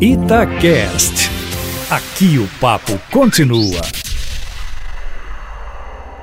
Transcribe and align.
Itacast. 0.00 1.28
Aqui 1.90 2.38
o 2.38 2.46
papo 2.60 2.92
continua. 3.10 3.80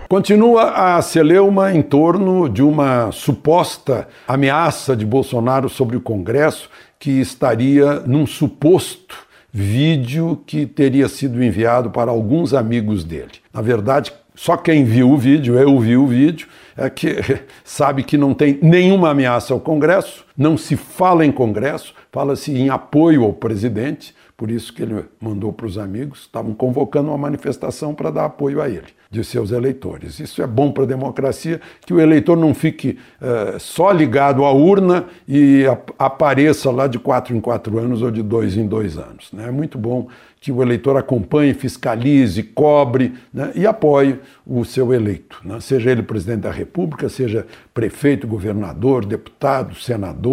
Continua 0.08 0.96
a 0.96 1.02
celeuma 1.02 1.74
em 1.74 1.82
torno 1.82 2.48
de 2.48 2.64
uma 2.64 3.12
suposta 3.12 4.08
ameaça 4.26 4.96
de 4.96 5.06
Bolsonaro 5.06 5.68
sobre 5.68 5.98
o 5.98 6.02
Congresso 6.02 6.70
que 6.98 7.20
estaria 7.20 8.00
num 8.06 8.26
suposto 8.26 9.18
vídeo 9.52 10.42
que 10.48 10.66
teria 10.66 11.10
sido 11.10 11.44
enviado 11.44 11.90
para 11.90 12.12
alguns 12.12 12.54
amigos 12.54 13.04
dele. 13.04 13.34
Na 13.54 13.62
verdade, 13.62 14.14
só 14.34 14.56
quem 14.56 14.86
viu 14.86 15.12
o 15.12 15.18
vídeo, 15.18 15.60
eu 15.60 15.78
vi 15.82 15.98
o 15.98 16.08
vídeo, 16.08 16.48
é 16.78 16.90
que 16.90 17.18
sabe 17.62 18.04
que 18.04 18.18
não 18.18 18.34
tem 18.34 18.58
nenhuma 18.62 19.10
ameaça 19.10 19.54
ao 19.54 19.60
Congresso, 19.60 20.25
não 20.38 20.58
se 20.58 20.76
fala 20.76 21.26
em 21.26 21.32
Congresso, 21.32 21.94
fala-se 22.12 22.52
em 22.52 22.70
apoio 22.70 23.24
ao 23.24 23.34
presidente, 23.34 24.14
por 24.38 24.52
isso 24.52 24.74
que 24.74 24.84
ele 24.84 25.06
mandou 25.20 25.54
para 25.54 25.66
os 25.66 25.78
amigos, 25.78 26.22
estavam 26.22 26.54
convocando 26.54 27.10
uma 27.10 27.18
manifestação 27.18 27.96
para 27.96 28.12
dar 28.12 28.26
apoio 28.26 28.62
a 28.62 28.68
ele, 28.68 28.88
de 29.10 29.24
seus 29.24 29.52
eleitores. 29.52 30.20
Isso 30.20 30.42
é 30.42 30.48
bom 30.48 30.74
para 30.74 30.84
a 30.84 30.88
democracia, 30.88 31.62
que 31.86 31.94
o 31.94 32.02
eleitor 32.02 32.36
não 32.36 32.54
fique 32.54 32.98
uh, 33.22 33.58
só 33.60 33.92
ligado 33.92 34.44
à 34.44 34.52
urna 34.52 35.06
e 35.26 35.64
apareça 35.98 36.70
lá 36.70 36.86
de 36.86 37.00
quatro 37.00 37.34
em 37.34 37.40
quatro 37.40 37.80
anos 37.80 38.02
ou 38.02 38.12
de 38.12 38.22
dois 38.22 38.58
em 38.58 38.68
dois 38.68 38.98
anos. 38.98 39.32
Né? 39.32 39.48
É 39.48 39.52
muito 39.52 39.78
bom 39.78 40.10
que 40.42 40.52
o 40.52 40.62
eleitor 40.62 40.98
acompanhe, 40.98 41.54
fiscalize, 41.54 42.44
cobre 42.44 43.14
né? 43.34 43.52
e 43.56 43.66
apoie 43.66 44.20
o 44.46 44.64
seu 44.66 44.94
eleito, 44.94 45.40
né? 45.44 45.60
seja 45.62 45.90
ele 45.90 46.04
presidente 46.04 46.42
da 46.42 46.52
República, 46.52 47.08
seja 47.08 47.48
prefeito, 47.74 48.28
governador, 48.28 49.06
deputado, 49.06 49.76
senador, 49.76 50.25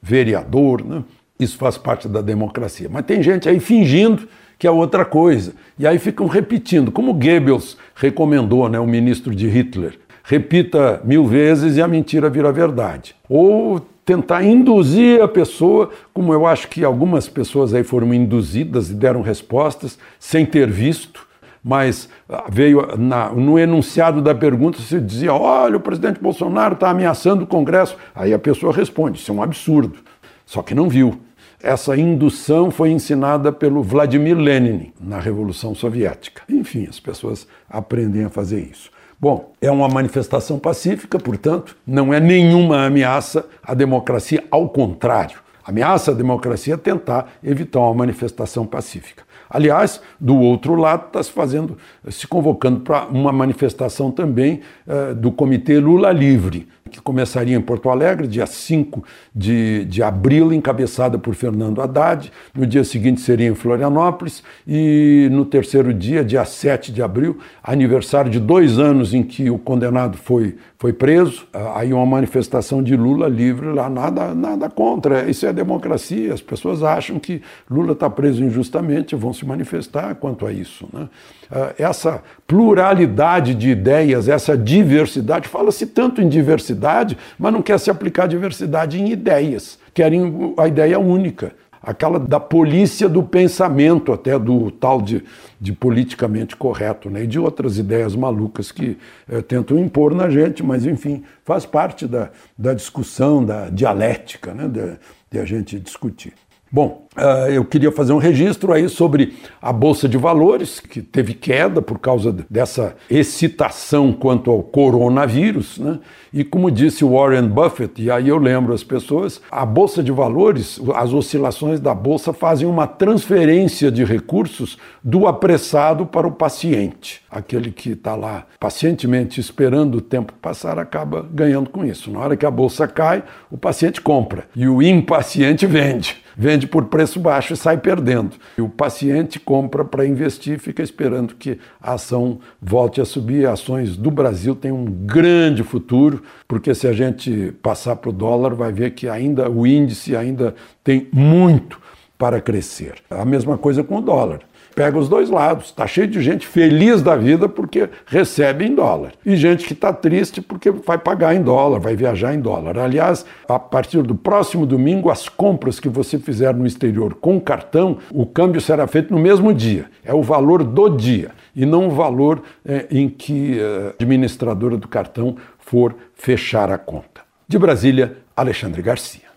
vereador. 0.00 0.84
Né? 0.84 1.02
Isso 1.38 1.56
faz 1.56 1.76
parte 1.76 2.08
da 2.08 2.20
democracia. 2.20 2.88
Mas 2.90 3.04
tem 3.04 3.22
gente 3.22 3.48
aí 3.48 3.58
fingindo 3.60 4.28
que 4.58 4.66
é 4.66 4.70
outra 4.70 5.04
coisa. 5.04 5.54
E 5.78 5.86
aí 5.86 5.98
ficam 5.98 6.28
repetindo, 6.28 6.92
como 6.92 7.12
Goebbels 7.12 7.76
recomendou, 7.96 8.68
né, 8.68 8.78
o 8.78 8.86
ministro 8.86 9.34
de 9.34 9.48
Hitler. 9.48 9.98
Repita 10.22 11.00
mil 11.04 11.26
vezes 11.26 11.76
e 11.76 11.82
a 11.82 11.88
mentira 11.88 12.30
vira 12.30 12.52
verdade. 12.52 13.16
Ou 13.28 13.80
tentar 14.04 14.44
induzir 14.44 15.20
a 15.20 15.26
pessoa, 15.26 15.90
como 16.12 16.32
eu 16.32 16.46
acho 16.46 16.68
que 16.68 16.84
algumas 16.84 17.28
pessoas 17.28 17.74
aí 17.74 17.82
foram 17.82 18.12
induzidas 18.14 18.90
e 18.90 18.94
deram 18.94 19.20
respostas 19.20 19.98
sem 20.18 20.46
ter 20.46 20.70
visto, 20.70 21.26
mas 21.62 22.08
ah, 22.28 22.44
veio 22.50 22.96
na, 22.96 23.30
no 23.30 23.58
enunciado 23.58 24.20
da 24.20 24.34
pergunta 24.34 24.80
se 24.80 25.00
dizia: 25.00 25.32
olha, 25.32 25.76
o 25.76 25.80
presidente 25.80 26.20
Bolsonaro 26.20 26.74
está 26.74 26.90
ameaçando 26.90 27.44
o 27.44 27.46
Congresso. 27.46 27.96
Aí 28.14 28.34
a 28.34 28.38
pessoa 28.38 28.72
responde: 28.72 29.18
isso 29.18 29.30
é 29.30 29.34
um 29.34 29.42
absurdo. 29.42 29.98
Só 30.44 30.62
que 30.62 30.74
não 30.74 30.88
viu. 30.88 31.20
Essa 31.62 31.96
indução 31.96 32.72
foi 32.72 32.90
ensinada 32.90 33.52
pelo 33.52 33.84
Vladimir 33.84 34.36
Lenin 34.36 34.92
na 35.00 35.20
Revolução 35.20 35.76
Soviética. 35.76 36.42
Enfim, 36.48 36.88
as 36.90 36.98
pessoas 36.98 37.46
aprendem 37.70 38.24
a 38.24 38.28
fazer 38.28 38.60
isso. 38.60 38.90
Bom, 39.20 39.52
é 39.60 39.70
uma 39.70 39.86
manifestação 39.86 40.58
pacífica, 40.58 41.20
portanto, 41.20 41.76
não 41.86 42.12
é 42.12 42.18
nenhuma 42.18 42.84
ameaça 42.84 43.46
à 43.62 43.72
democracia, 43.72 44.42
ao 44.50 44.68
contrário. 44.68 45.38
Ameaça 45.64 46.10
à 46.10 46.14
democracia 46.14 46.76
tentar 46.76 47.32
evitar 47.42 47.80
uma 47.80 47.94
manifestação 47.94 48.66
pacífica. 48.66 49.24
Aliás, 49.48 50.00
do 50.18 50.36
outro 50.38 50.74
lado, 50.74 51.06
está 51.08 51.22
se 51.22 51.30
fazendo, 51.30 51.76
se 52.10 52.26
convocando 52.26 52.80
para 52.80 53.04
uma 53.06 53.30
manifestação 53.30 54.10
também 54.10 54.60
uh, 54.86 55.14
do 55.14 55.30
Comitê 55.30 55.78
Lula 55.78 56.10
Livre, 56.10 56.66
que 56.92 57.00
começaria 57.00 57.56
em 57.56 57.60
Porto 57.60 57.88
Alegre, 57.88 58.28
dia 58.28 58.46
5 58.46 59.02
de, 59.34 59.84
de 59.86 60.02
abril, 60.02 60.52
encabeçada 60.52 61.18
por 61.18 61.34
Fernando 61.34 61.80
Haddad. 61.80 62.30
No 62.54 62.66
dia 62.66 62.84
seguinte 62.84 63.20
seria 63.22 63.48
em 63.48 63.54
Florianópolis. 63.54 64.42
E 64.68 65.28
no 65.32 65.46
terceiro 65.46 65.92
dia, 65.94 66.22
dia 66.22 66.44
7 66.44 66.92
de 66.92 67.02
abril, 67.02 67.38
aniversário 67.64 68.30
de 68.30 68.38
dois 68.38 68.78
anos 68.78 69.14
em 69.14 69.22
que 69.22 69.48
o 69.48 69.58
condenado 69.58 70.18
foi, 70.18 70.56
foi 70.78 70.92
preso. 70.92 71.46
Aí 71.74 71.92
uma 71.92 72.04
manifestação 72.04 72.82
de 72.82 72.94
Lula 72.94 73.26
livre 73.26 73.72
lá, 73.72 73.88
nada, 73.88 74.34
nada 74.34 74.68
contra. 74.68 75.28
Isso 75.28 75.46
é 75.46 75.52
democracia. 75.52 76.34
As 76.34 76.42
pessoas 76.42 76.82
acham 76.82 77.18
que 77.18 77.40
Lula 77.70 77.92
está 77.92 78.10
preso 78.10 78.44
injustamente, 78.44 79.16
vão 79.16 79.32
se 79.32 79.46
manifestar 79.46 80.14
quanto 80.16 80.46
a 80.46 80.52
isso. 80.52 80.86
Né? 80.92 81.08
Ah, 81.50 81.74
essa 81.78 82.22
pluralidade 82.46 83.54
de 83.54 83.70
ideias, 83.70 84.28
essa 84.28 84.56
diversidade, 84.56 85.48
fala-se 85.48 85.86
tanto 85.86 86.20
em 86.20 86.28
diversidade 86.28 86.81
diversidade, 86.82 87.16
mas 87.38 87.52
não 87.52 87.62
quer 87.62 87.78
se 87.78 87.90
aplicar 87.90 88.24
a 88.24 88.26
diversidade 88.26 89.00
em 89.00 89.10
ideias. 89.10 89.78
Querem 89.94 90.54
a 90.56 90.66
ideia 90.66 90.98
única, 90.98 91.52
aquela 91.82 92.18
da 92.18 92.40
polícia 92.40 93.08
do 93.08 93.22
pensamento, 93.22 94.12
até 94.12 94.38
do 94.38 94.70
tal 94.70 95.00
de, 95.00 95.22
de 95.60 95.72
politicamente 95.72 96.56
correto, 96.56 97.08
né? 97.08 97.24
e 97.24 97.26
de 97.26 97.38
outras 97.38 97.78
ideias 97.78 98.16
malucas 98.16 98.72
que 98.72 98.98
é, 99.28 99.40
tentam 99.40 99.78
impor 99.78 100.14
na 100.14 100.28
gente, 100.28 100.62
mas 100.62 100.84
enfim, 100.84 101.22
faz 101.44 101.64
parte 101.64 102.06
da, 102.06 102.30
da 102.58 102.74
discussão, 102.74 103.44
da 103.44 103.68
dialética, 103.68 104.52
né? 104.52 104.68
de, 104.68 104.98
de 105.30 105.38
a 105.38 105.44
gente 105.44 105.78
discutir. 105.78 106.34
Bom, 106.74 107.06
uh, 107.18 107.50
eu 107.50 107.66
queria 107.66 107.92
fazer 107.92 108.14
um 108.14 108.18
registro 108.18 108.72
aí 108.72 108.88
sobre 108.88 109.34
a 109.60 109.70
Bolsa 109.70 110.08
de 110.08 110.16
Valores, 110.16 110.80
que 110.80 111.02
teve 111.02 111.34
queda 111.34 111.82
por 111.82 111.98
causa 111.98 112.34
dessa 112.48 112.96
excitação 113.10 114.10
quanto 114.10 114.50
ao 114.50 114.62
coronavírus, 114.62 115.76
né? 115.76 115.98
E 116.32 116.42
como 116.42 116.70
disse 116.70 117.04
Warren 117.04 117.46
Buffett, 117.46 118.00
e 118.00 118.10
aí 118.10 118.30
eu 118.30 118.38
lembro 118.38 118.72
as 118.72 118.82
pessoas, 118.82 119.38
a 119.50 119.66
Bolsa 119.66 120.02
de 120.02 120.10
Valores, 120.10 120.80
as 120.94 121.12
oscilações 121.12 121.78
da 121.78 121.94
Bolsa 121.94 122.32
fazem 122.32 122.66
uma 122.66 122.86
transferência 122.86 123.92
de 123.92 124.02
recursos 124.02 124.78
do 125.04 125.26
apressado 125.26 126.06
para 126.06 126.26
o 126.26 126.32
paciente. 126.32 127.20
Aquele 127.30 127.70
que 127.70 127.90
está 127.90 128.14
lá 128.14 128.46
pacientemente 128.58 129.38
esperando 129.38 129.96
o 129.96 130.00
tempo 130.00 130.32
passar 130.40 130.78
acaba 130.78 131.28
ganhando 131.30 131.68
com 131.68 131.84
isso. 131.84 132.10
Na 132.10 132.20
hora 132.20 132.34
que 132.34 132.46
a 132.46 132.50
Bolsa 132.50 132.88
cai, 132.88 133.22
o 133.50 133.58
paciente 133.58 134.00
compra 134.00 134.46
e 134.56 134.66
o 134.66 134.82
impaciente 134.82 135.66
vende 135.66 136.21
vende 136.36 136.66
por 136.66 136.86
preço 136.86 137.20
baixo 137.20 137.52
e 137.52 137.56
sai 137.56 137.78
perdendo. 137.78 138.36
E 138.56 138.62
o 138.62 138.68
paciente 138.68 139.38
compra 139.40 139.84
para 139.84 140.06
investir 140.06 140.58
fica 140.58 140.82
esperando 140.82 141.34
que 141.34 141.58
a 141.80 141.94
ação 141.94 142.38
volte 142.60 143.00
a 143.00 143.04
subir. 143.04 143.46
Ações 143.46 143.96
do 143.96 144.10
Brasil 144.10 144.54
têm 144.54 144.72
um 144.72 144.84
grande 144.84 145.62
futuro, 145.62 146.22
porque 146.46 146.74
se 146.74 146.86
a 146.86 146.92
gente 146.92 147.52
passar 147.62 147.96
para 147.96 148.10
o 148.10 148.12
dólar, 148.12 148.54
vai 148.54 148.72
ver 148.72 148.92
que 148.92 149.08
ainda 149.08 149.50
o 149.50 149.66
índice 149.66 150.16
ainda 150.16 150.54
tem 150.82 151.08
muito 151.12 151.80
para 152.16 152.40
crescer. 152.40 152.94
A 153.10 153.24
mesma 153.24 153.58
coisa 153.58 153.82
com 153.82 153.96
o 153.96 154.00
dólar 154.00 154.40
pega 154.74 154.98
os 154.98 155.08
dois 155.08 155.30
lados. 155.30 155.66
Está 155.66 155.86
cheio 155.86 156.06
de 156.06 156.20
gente 156.20 156.46
feliz 156.46 157.02
da 157.02 157.16
vida 157.16 157.48
porque 157.48 157.88
recebe 158.06 158.66
em 158.66 158.74
dólar. 158.74 159.12
E 159.24 159.36
gente 159.36 159.66
que 159.66 159.72
está 159.72 159.92
triste 159.92 160.40
porque 160.40 160.70
vai 160.70 160.98
pagar 160.98 161.34
em 161.34 161.42
dólar, 161.42 161.78
vai 161.78 161.94
viajar 161.94 162.34
em 162.34 162.40
dólar. 162.40 162.78
Aliás, 162.78 163.24
a 163.48 163.58
partir 163.58 164.02
do 164.02 164.14
próximo 164.14 164.66
domingo, 164.66 165.10
as 165.10 165.28
compras 165.28 165.78
que 165.78 165.88
você 165.88 166.18
fizer 166.18 166.54
no 166.54 166.66
exterior 166.66 167.14
com 167.14 167.40
cartão, 167.40 167.98
o 168.10 168.26
câmbio 168.26 168.60
será 168.60 168.86
feito 168.86 169.12
no 169.12 169.20
mesmo 169.20 169.52
dia. 169.52 169.86
É 170.04 170.14
o 170.14 170.22
valor 170.22 170.62
do 170.62 170.88
dia 170.88 171.30
e 171.54 171.66
não 171.66 171.88
o 171.88 171.90
valor 171.90 172.42
é, 172.64 172.86
em 172.90 173.08
que 173.08 173.60
a 173.60 173.90
administradora 173.90 174.76
do 174.76 174.88
cartão 174.88 175.36
for 175.58 175.94
fechar 176.14 176.70
a 176.70 176.78
conta. 176.78 177.22
De 177.46 177.58
Brasília, 177.58 178.18
Alexandre 178.36 178.82
Garcia. 178.82 179.31